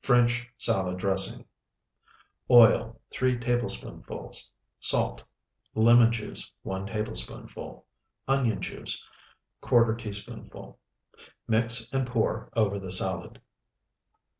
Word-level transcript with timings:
FRENCH 0.00 0.50
SALAD 0.58 0.98
DRESSING 0.98 1.44
Oil, 2.50 3.00
3 3.12 3.38
tablespoonfuls. 3.38 4.50
Salt. 4.80 5.22
Lemon 5.76 6.10
juice, 6.10 6.50
1 6.64 6.84
tablespoonful. 6.86 7.86
Onion 8.26 8.60
juice, 8.60 9.06
¼ 9.62 9.98
teaspoonful. 10.00 10.80
Mix 11.46 11.88
and 11.92 12.08
pour 12.08 12.50
over 12.56 12.80
the 12.80 12.90
salad. 12.90 13.40